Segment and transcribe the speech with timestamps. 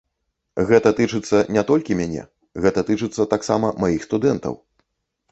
[0.69, 2.23] Гэта тычыцца не толькі мяне,
[2.67, 4.53] гэта тычыцца таксама маіх студэнтаў.